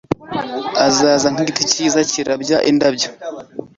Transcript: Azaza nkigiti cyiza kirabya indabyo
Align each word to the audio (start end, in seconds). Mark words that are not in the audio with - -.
Azaza 0.87 1.27
nkigiti 1.33 1.63
cyiza 1.71 1.99
kirabya 2.11 2.57
indabyo 2.69 3.09